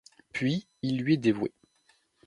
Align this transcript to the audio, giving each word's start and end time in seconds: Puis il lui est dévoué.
Puis 0.33 0.67
il 0.81 0.97
lui 1.03 1.13
est 1.13 1.17
dévoué. 1.17 1.53